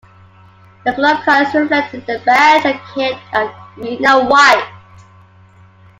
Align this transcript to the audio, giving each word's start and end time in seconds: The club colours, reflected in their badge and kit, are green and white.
The 0.83 0.93
club 0.93 1.23
colours, 1.25 1.53
reflected 1.53 1.99
in 1.99 2.05
their 2.07 2.25
badge 2.25 2.65
and 2.65 2.79
kit, 2.95 3.17
are 3.33 3.53
green 3.75 4.03
and 4.03 4.27
white. 4.27 4.71